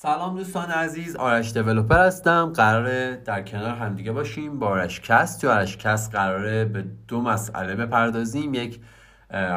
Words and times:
سلام 0.00 0.36
دوستان 0.36 0.70
عزیز 0.70 1.16
آرش 1.16 1.52
developer 1.52 2.06
هستم. 2.06 2.52
قراره 2.56 3.22
در 3.24 3.42
کنار 3.42 3.74
همدیگه 3.74 4.12
باشیم 4.12 4.58
با 4.58 4.66
آرش 4.66 5.00
کست 5.00 5.40
تو 5.40 5.50
آرش 5.50 5.76
کست 5.76 6.12
قراره 6.12 6.64
به 6.64 6.84
دو 7.08 7.20
مسئله 7.20 7.74
بپردازیم. 7.74 8.54
یک 8.54 8.80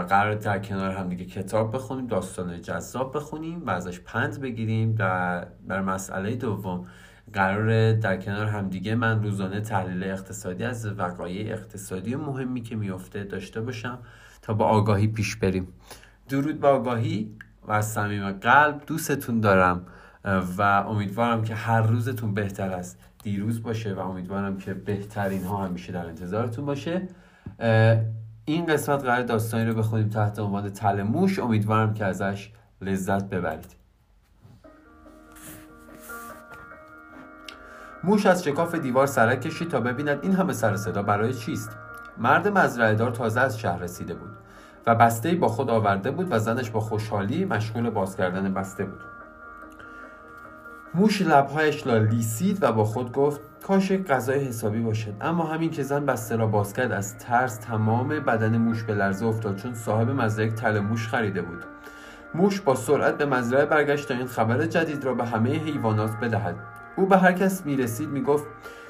قراره 0.09 0.35
در 0.35 0.59
کنار 0.59 0.91
همدیگه 0.91 1.25
کتاب 1.25 1.75
بخونیم 1.75 2.07
داستان 2.07 2.61
جذاب 2.61 3.15
بخونیم 3.15 3.65
و 3.65 3.69
ازش 3.69 3.99
پند 3.99 4.41
بگیریم 4.41 4.95
و 4.99 5.45
بر 5.67 5.81
مسئله 5.81 6.35
دوم 6.35 6.87
قراره 7.33 7.93
در 7.93 8.17
کنار 8.17 8.47
همدیگه 8.47 8.95
من 8.95 9.23
روزانه 9.23 9.61
تحلیل 9.61 10.03
اقتصادی 10.03 10.63
از 10.63 10.85
وقایع 10.99 11.53
اقتصادی 11.53 12.15
مهمی 12.15 12.61
که 12.61 12.75
میفته 12.75 13.23
داشته 13.23 13.61
باشم 13.61 13.99
تا 14.41 14.53
با 14.53 14.65
آگاهی 14.65 15.07
پیش 15.07 15.35
بریم. 15.35 15.67
درود 16.29 16.59
با 16.59 16.69
آگاهی 16.69 17.31
و 17.67 17.71
از 17.71 17.91
صمیم 17.91 18.31
قلب. 18.31 18.81
دوستتون 18.87 19.39
دارم. 19.39 19.85
و 20.57 20.61
امیدوارم 20.61 21.43
که 21.43 21.55
هر 21.55 21.81
روزتون 21.81 22.33
بهتر 22.33 22.71
از 22.71 22.95
دیروز 23.23 23.63
باشه 23.63 23.93
و 23.93 23.99
امیدوارم 23.99 24.57
که 24.57 24.73
بهترین 24.73 25.43
ها 25.43 25.65
همیشه 25.65 25.91
در 25.91 26.05
انتظارتون 26.05 26.65
باشه. 26.65 27.07
این 28.45 28.65
قسمت 28.65 29.03
قرار 29.03 29.21
داستانی 29.21 29.65
رو 29.65 29.73
بخونیم 29.73 30.09
تحت 30.09 30.39
عنوان 30.39 30.69
تل 30.69 31.01
موش. 31.01 31.39
امیدوارم 31.39 31.93
که 31.93 32.05
ازش 32.05 32.51
لذت 32.81 33.29
ببرید. 33.29 33.75
موش 38.03 38.25
از 38.25 38.43
شکاف 38.43 38.75
دیوار 38.75 39.07
سرک 39.07 39.41
کشید 39.41 39.69
تا 39.69 39.79
ببیند 39.79 40.19
این 40.21 40.35
همه 40.35 40.53
سر 40.53 40.75
صدا 40.77 41.03
برای 41.03 41.33
چیست؟ 41.33 41.69
مرد 42.17 42.47
مزرعه 42.47 42.95
دار 42.95 43.11
تازه 43.11 43.41
از 43.41 43.59
شهر 43.59 43.79
رسیده 43.79 44.13
بود 44.13 44.29
و 44.87 44.95
بسته 44.95 45.35
با 45.35 45.47
خود 45.47 45.69
آورده 45.69 46.11
بود 46.11 46.27
و 46.31 46.39
زنش 46.39 46.69
با 46.69 46.79
خوشحالی 46.79 47.45
مشغول 47.45 47.89
باز 47.89 48.17
کردن 48.17 48.53
بسته 48.53 48.85
بود. 48.85 49.10
موش 50.93 51.21
لبهایش 51.21 51.87
را 51.87 51.97
لیسید 51.97 52.57
و 52.61 52.71
با 52.71 52.83
خود 52.83 53.11
گفت 53.11 53.41
کاش 53.63 53.91
غذای 53.91 54.39
حسابی 54.39 54.79
باشد. 54.79 55.13
اما 55.21 55.43
همین 55.43 55.69
که 55.69 55.83
زن 55.83 56.05
بسته 56.05 56.35
را 56.35 56.47
باز 56.47 56.73
کرد 56.73 56.91
از 56.91 57.17
ترس 57.17 57.57
تمام 57.57 58.07
بدن 58.07 58.57
موش 58.57 58.83
به 58.83 58.93
لرزه 58.93 59.25
افتاد 59.25 59.55
چون 59.55 59.73
صاحب 59.73 60.09
مزرعه 60.09 60.51
تل 60.51 60.79
موش 60.79 61.07
خریده 61.07 61.41
بود. 61.41 61.63
موش 62.35 62.61
با 62.61 62.75
سرعت 62.75 63.17
به 63.17 63.25
مزرعه 63.25 63.65
برگشت 63.65 64.07
تا 64.07 64.13
این 64.13 64.27
خبر 64.27 64.65
جدید 64.65 65.05
را 65.05 65.13
به 65.13 65.25
همه 65.25 65.49
حیوانات 65.49 66.11
بدهد. 66.21 66.55
او 66.95 67.05
به 67.05 67.17
هر 67.17 67.31
کس 67.31 67.65
می‌رسید 67.65 68.09
می‌گفت 68.09 68.45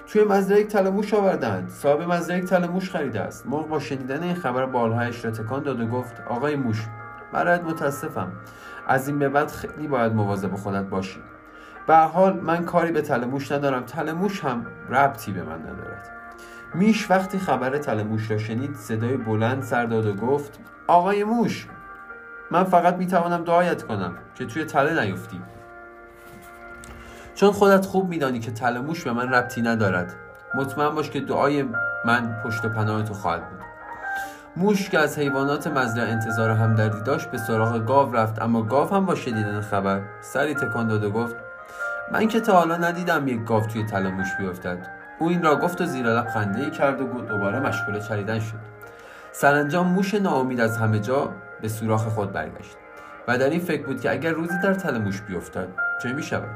توی 0.07 0.23
مزرعه 0.23 0.63
تل 0.63 0.89
موش 0.89 1.13
آوردند 1.13 1.69
صاحب 1.69 2.01
مزرعه 2.01 2.41
تل 2.41 2.67
موش 2.67 2.89
خریده 2.89 3.19
است. 3.21 3.47
مرغ 3.47 3.67
با 3.67 3.79
شنیدن 3.79 4.23
این 4.23 4.35
خبر 4.35 4.65
بالهایش 4.65 5.25
را 5.25 5.31
تکان 5.31 5.63
داد 5.63 5.79
و 5.79 5.87
گفت 5.87 6.21
آقای 6.29 6.55
موش 6.55 6.87
برایت 7.33 7.63
متاسفم. 7.63 8.31
از 8.87 9.07
این 9.07 9.19
به 9.19 9.29
بعد 9.29 9.51
خیلی 9.51 9.87
باید 9.87 10.13
مواظب 10.13 10.55
خودت 10.55 10.85
باشی. 10.85 11.19
به 11.87 11.95
حال 11.95 12.39
من 12.39 12.65
کاری 12.65 12.91
به 12.91 13.01
تلموش 13.01 13.51
ندارم. 13.51 13.83
تلموش 13.83 14.43
هم 14.43 14.65
ربطی 14.89 15.31
به 15.31 15.43
من 15.43 15.59
ندارد. 15.59 16.09
میش 16.73 17.11
وقتی 17.11 17.39
خبر 17.39 17.77
تلموش 17.77 18.31
را 18.31 18.37
شنید 18.37 18.75
صدای 18.75 19.17
بلند 19.17 19.63
سر 19.63 19.85
داد 19.85 20.05
و 20.05 20.13
گفت 20.13 20.59
آقای 20.87 21.23
موش 21.23 21.67
من 22.51 22.63
فقط 22.63 22.95
می‌توانم 22.95 23.43
دعایت 23.43 23.83
کنم 23.83 24.17
که 24.35 24.45
توی 24.45 24.65
تله 24.65 25.05
نیفتی. 25.05 25.41
چون 27.35 27.51
خودت 27.51 27.85
خوب 27.85 28.09
میدانی 28.09 28.39
که 28.39 28.51
تلموش 28.51 29.03
به 29.03 29.13
من 29.13 29.33
ربطی 29.33 29.61
ندارد 29.61 30.15
مطمئن 30.55 30.95
باش 30.95 31.09
که 31.09 31.19
دعای 31.19 31.65
من 32.05 32.41
پشت 32.43 32.65
و 32.65 32.69
پناه 32.69 33.03
تو 33.03 33.13
خواهد 33.13 33.49
بود. 33.49 33.59
موش 34.57 34.89
که 34.89 34.99
از 34.99 35.19
حیوانات 35.19 35.67
مزرعه 35.67 36.11
انتظار 36.11 36.49
همدردی 36.49 37.01
داشت 37.01 37.31
به 37.31 37.37
سراغ 37.37 37.85
گاو 37.85 38.15
رفت 38.15 38.41
اما 38.41 38.61
گاو 38.61 38.89
هم 38.89 39.05
با 39.05 39.15
شنیدن 39.15 39.61
خبر 39.61 40.01
سری 40.21 40.55
تکان 40.55 40.87
داد 40.87 41.03
و 41.03 41.11
گفت 41.11 41.35
من 42.13 42.27
که 42.27 42.39
تا 42.39 42.53
حالا 42.53 42.77
ندیدم 42.77 43.27
یک 43.27 43.45
گاو 43.45 43.65
توی 43.65 43.83
تله 43.83 44.11
موش 44.11 44.27
بیفتد. 44.39 44.87
او 45.19 45.29
این 45.29 45.43
را 45.43 45.55
گفت 45.55 45.81
و 45.81 45.85
زیر 45.85 46.05
لب 46.05 46.27
خنده 46.27 46.69
کرد 46.69 47.01
و 47.01 47.21
دوباره 47.21 47.59
مشغول 47.59 47.99
چریدن 47.99 48.39
شد. 48.39 48.59
سرانجام 49.31 49.87
موش 49.87 50.13
ناامید 50.13 50.59
از 50.59 50.77
همه 50.77 50.99
جا 50.99 51.33
به 51.61 51.67
سوراخ 51.67 52.07
خود 52.07 52.31
برگشت 52.31 52.77
و 53.27 53.37
در 53.37 53.49
این 53.49 53.59
فکر 53.59 53.85
بود 53.85 54.01
که 54.01 54.11
اگر 54.11 54.31
روزی 54.31 54.59
در 54.63 54.73
تله 54.73 54.99
موش 54.99 55.21
بیفتد 55.21 55.67
چه 56.03 56.13
می 56.13 56.23
شود؟ 56.23 56.49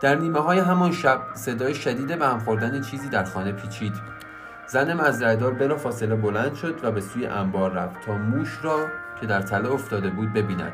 در 0.00 0.14
نیمه 0.14 0.40
های 0.40 0.58
همان 0.58 0.92
شب 0.92 1.20
صدای 1.34 1.74
شدید 1.74 2.18
به 2.18 2.26
هم 2.26 2.38
خوردن 2.38 2.80
چیزی 2.80 3.08
در 3.08 3.24
خانه 3.24 3.52
پیچید. 3.52 3.94
زن 4.66 4.92
مزرعهدار 4.92 5.54
بلا 5.54 5.76
فاصله 5.76 6.16
بلند 6.16 6.54
شد 6.54 6.80
و 6.82 6.90
به 6.90 7.00
سوی 7.00 7.26
انبار 7.26 7.72
رفت 7.72 8.06
تا 8.06 8.12
موش 8.12 8.58
را 8.62 8.86
که 9.20 9.26
در 9.26 9.42
تله 9.42 9.70
افتاده 9.70 10.10
بود 10.10 10.32
ببیند. 10.32 10.72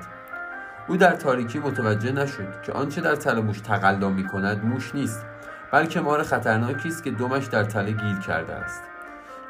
او 0.89 0.97
در 0.97 1.13
تاریکی 1.13 1.59
متوجه 1.59 2.13
نشد 2.13 2.63
که 2.63 2.73
آنچه 2.73 3.01
در 3.01 3.17
تله 3.17 3.41
موش 3.41 3.61
تقلا 3.61 4.09
می 4.09 4.27
کند 4.27 4.65
موش 4.65 4.95
نیست 4.95 5.27
بلکه 5.73 6.01
مار 6.01 6.23
خطرناکی 6.23 6.89
است 6.89 7.05
که 7.05 7.11
دمش 7.11 7.47
در 7.47 7.65
تله 7.65 7.91
گیر 7.91 8.19
کرده 8.27 8.55
است. 8.55 8.83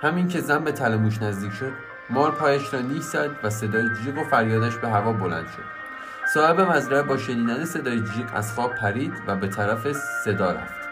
همین 0.02 0.28
که 0.28 0.40
زن 0.40 0.64
به 0.64 0.72
تله 0.72 0.96
موش 0.96 1.22
نزدیک 1.22 1.52
شد 1.52 1.72
مار 2.10 2.30
پایش 2.30 2.74
را 2.74 2.80
نیش 2.80 3.02
زد 3.02 3.30
و 3.42 3.50
صدای 3.50 3.88
جیغ 4.04 4.18
و 4.18 4.24
فریادش 4.24 4.76
به 4.76 4.88
هوا 4.88 5.12
بلند 5.12 5.46
شد. 5.46 5.62
صاحب 6.34 6.60
مزرعه 6.60 7.02
با 7.02 7.16
شنیدن 7.16 7.64
صدای 7.64 8.00
جیغ 8.00 8.26
از 8.34 8.52
خواب 8.52 8.74
پرید 8.74 9.12
و 9.26 9.36
به 9.36 9.48
طرف 9.48 9.92
صدا 10.24 10.50
رفت. 10.50 10.84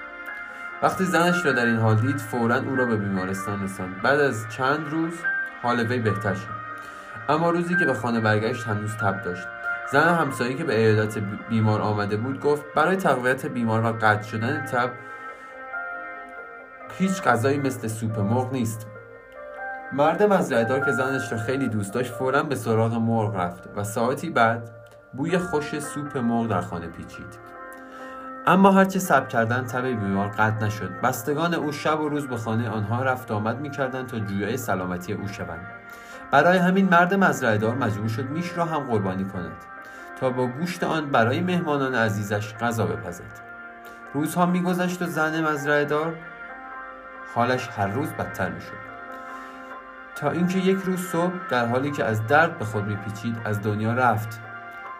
وقتی 0.82 1.04
زنش 1.04 1.46
را 1.46 1.52
در 1.52 1.66
این 1.66 1.76
حال 1.76 1.96
دید 1.96 2.18
فورا 2.18 2.56
او 2.56 2.76
را 2.76 2.86
به 2.86 2.96
بیمارستان 2.96 3.62
رساند. 3.62 4.02
بعد 4.02 4.20
از 4.20 4.46
چند 4.48 4.88
روز 4.90 5.12
حال 5.62 5.80
وی 5.80 5.98
بهتر 5.98 6.34
شد. 6.34 6.62
اما 7.28 7.50
روزی 7.50 7.76
که 7.76 7.84
به 7.84 7.94
خانه 7.94 8.20
برگشت 8.20 8.66
هنوز 8.66 8.96
تب 8.96 9.22
داشت. 9.22 9.46
زن 9.92 10.14
همسایه 10.14 10.54
که 10.54 10.64
به 10.64 10.72
عیادت 10.72 11.18
بیمار 11.48 11.80
آمده 11.80 12.16
بود 12.16 12.40
گفت 12.40 12.64
برای 12.76 12.96
تقویت 12.96 13.46
بیمار 13.46 13.84
و 13.84 13.92
قطع 13.92 14.22
شدن 14.22 14.64
تب 14.64 14.90
هیچ 16.98 17.22
غذایی 17.22 17.58
مثل 17.58 17.88
سوپ 17.88 18.18
مرغ 18.18 18.52
نیست. 18.52 18.86
مرد 19.92 20.22
مزرعهدار 20.22 20.80
که 20.80 20.92
زنش 20.92 21.32
را 21.32 21.38
خیلی 21.38 21.68
دوست 21.68 21.94
داشت 21.94 22.12
فورا 22.12 22.42
به 22.42 22.54
سراغ 22.54 22.94
مرغ 22.94 23.36
رفت 23.36 23.68
و 23.76 23.84
ساعتی 23.84 24.30
بعد 24.30 24.70
بوی 25.12 25.38
خوش 25.38 25.78
سوپ 25.78 26.16
مرغ 26.16 26.48
در 26.48 26.60
خانه 26.60 26.86
پیچید. 26.86 27.38
اما 28.46 28.72
هرچه 28.72 28.98
سب 28.98 29.28
کردن 29.28 29.64
تب 29.64 29.86
بیمار 29.86 30.28
قطع 30.28 30.66
نشد. 30.66 30.90
بستگان 31.02 31.54
او 31.54 31.72
شب 31.72 32.00
و 32.00 32.08
روز 32.08 32.26
به 32.26 32.36
خانه 32.36 32.68
آنها 32.68 33.02
رفت 33.02 33.30
آمد 33.30 33.60
می‌کردند 33.60 34.06
تا 34.06 34.18
جویای 34.18 34.56
سلامتی 34.56 35.12
او 35.12 35.28
شوند. 35.28 35.66
برای 36.30 36.58
همین 36.58 36.88
مرد 36.88 37.14
مزرعهدار 37.14 37.74
مجبور 37.74 38.08
شد 38.08 38.30
میش 38.30 38.58
را 38.58 38.64
هم 38.64 38.80
قربانی 38.80 39.24
کند. 39.24 39.56
تا 40.22 40.30
با 40.30 40.46
گوشت 40.46 40.84
آن 40.84 41.10
برای 41.10 41.40
مهمانان 41.40 41.94
عزیزش 41.94 42.54
غذا 42.54 42.86
بپزد. 42.86 43.24
روزها 44.14 44.46
میگذشت 44.46 45.02
و 45.02 45.06
زن 45.06 45.44
مزرعه 45.44 45.84
دار 45.84 46.14
حالش 47.34 47.68
هر 47.76 47.86
روز 47.86 48.08
بدتر 48.08 48.50
می‌شد. 48.50 48.82
تا 50.16 50.30
اینکه 50.30 50.58
یک 50.58 50.78
روز 50.84 51.00
صبح 51.00 51.32
در 51.50 51.66
حالی 51.66 51.90
که 51.90 52.04
از 52.04 52.26
درد 52.26 52.58
به 52.58 52.64
خود 52.64 52.84
میپیچید 52.84 53.36
از 53.44 53.62
دنیا 53.62 53.92
رفت 53.92 54.40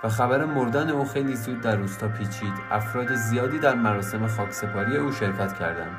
و 0.05 0.09
خبر 0.09 0.45
مردن 0.45 0.91
او 0.91 1.05
خیلی 1.05 1.37
زود 1.37 1.61
در 1.61 1.77
روستا 1.77 2.09
پیچید. 2.09 2.55
افراد 2.71 3.15
زیادی 3.15 3.59
در 3.59 3.75
مراسم 3.75 4.27
خاکسپاری 4.27 4.97
او 4.97 5.13
شرکت 5.13 5.59
کردند. 5.59 5.97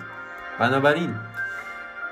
بنابراین 0.60 1.16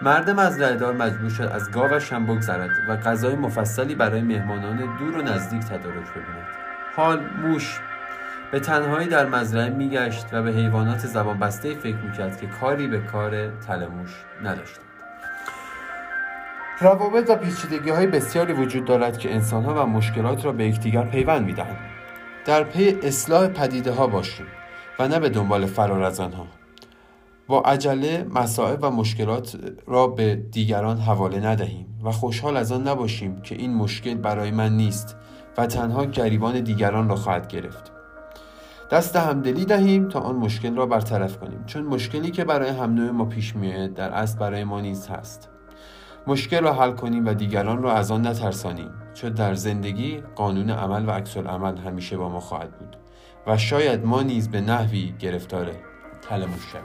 مرد 0.01 0.29
مزرعهدار 0.29 0.93
مجبور 0.93 1.29
شد 1.29 1.43
از 1.43 1.71
گاوش 1.71 2.13
هم 2.13 2.25
بگذرد 2.25 2.71
و 2.89 2.95
غذای 2.95 3.35
مفصلی 3.35 3.95
برای 3.95 4.21
مهمانان 4.21 4.77
دور 4.97 5.17
و 5.17 5.21
نزدیک 5.21 5.61
تدارک 5.61 6.09
ببیند. 6.11 6.70
حال 6.95 7.19
موش. 7.41 7.79
به 8.51 8.59
تنهایی 8.59 9.07
در 9.07 9.25
مزرعه 9.25 9.69
میگشت 9.69 10.25
و 10.33 10.43
به 10.43 10.51
حیوانات 10.51 10.99
زبان 10.99 11.39
بسته 11.39 11.75
فکر 11.75 11.95
می‌کرد 11.95 12.41
که 12.41 12.47
کاری 12.47 12.87
به 12.87 12.99
کار 12.99 13.59
تلموش 13.67 14.09
نداشتند. 14.43 14.85
روابط 16.79 17.29
و 17.29 17.35
پیچیدگی 17.35 17.89
های 17.89 18.07
بسیاری 18.07 18.53
وجود 18.53 18.85
دارد 18.85 19.17
که 19.17 19.33
انسان 19.33 19.63
ها 19.63 19.83
و 19.83 19.87
مشکلات 19.87 20.45
را 20.45 20.51
به 20.51 20.67
یکدیگر 20.67 21.03
پیوند 21.03 21.45
می‌دهند. 21.45 21.79
در 22.45 22.63
پی 22.63 22.97
اصلاح 23.03 23.47
پدیده 23.47 23.91
ها 23.91 24.07
باشیم 24.07 24.45
و 24.99 25.07
نه 25.07 25.19
به 25.19 25.29
دنبال 25.29 25.65
فرار 25.65 26.03
از 26.03 26.19
آنها. 26.19 26.47
با 27.47 27.61
عجله 27.61 28.27
مسائب 28.35 28.79
و 28.81 28.91
مشکلات 28.91 29.55
را 29.87 30.07
به 30.07 30.35
دیگران 30.35 30.97
حواله 30.97 31.45
ندهیم 31.45 31.99
و 32.03 32.11
خوشحال 32.11 32.57
از 32.57 32.71
آن 32.71 32.87
نباشیم 32.87 33.41
که 33.41 33.55
این 33.55 33.73
مشکل 33.73 34.15
برای 34.15 34.51
من 34.51 34.73
نیست. 34.73 35.17
و 35.57 35.65
تنها 35.65 36.05
گریبان 36.05 36.59
دیگران 36.59 37.09
را 37.09 37.15
خواهد 37.15 37.47
گرفت. 37.47 37.91
دست 38.91 39.15
همدلی 39.15 39.65
دهیم 39.65 40.07
تا 40.07 40.19
آن 40.19 40.35
مشکل 40.35 40.75
را 40.75 40.85
برطرف 40.85 41.37
کنیم 41.37 41.63
چون 41.65 41.83
مشکلی 41.83 42.31
که 42.31 42.45
برای 42.45 42.69
هم 42.69 42.93
نوع 42.93 43.11
ما 43.11 43.25
پیش 43.25 43.55
میآید 43.55 43.93
در 43.93 44.09
اصل 44.09 44.39
برای 44.39 44.63
ما 44.63 44.81
نیز 44.81 45.07
هست. 45.07 45.49
مشکل 46.27 46.59
را 46.59 46.73
حل 46.73 46.91
کنیم 46.91 47.25
و 47.25 47.33
دیگران 47.33 47.83
را 47.83 47.93
از 47.93 48.11
آن 48.11 48.27
نترسانیم 48.27 48.89
چون 49.13 49.29
در 49.29 49.53
زندگی 49.53 50.23
قانون 50.35 50.69
عمل 50.69 51.09
و 51.09 51.11
عکس 51.11 51.37
عمل 51.37 51.77
همیشه 51.77 52.17
با 52.17 52.29
ما 52.29 52.39
خواهد 52.39 52.71
بود 52.71 52.97
و 53.47 53.57
شاید 53.57 54.05
ما 54.05 54.21
نیز 54.21 54.49
به 54.49 54.61
نحوی 54.61 55.13
گرفتار 55.19 55.71
تلموش 56.21 56.61
شویم. 56.71 56.83